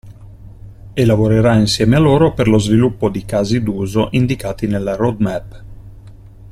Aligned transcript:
E 0.95 1.05
lavorerà 1.05 1.53
insieme 1.57 1.95
a 1.95 1.99
loro 1.99 2.33
per 2.33 2.47
lo 2.47 2.57
sviluppo 2.57 3.07
di 3.07 3.23
casi 3.23 3.61
d'uso 3.61 4.07
indicati 4.13 4.65
nella 4.65 4.95
roadmap. 4.95 5.63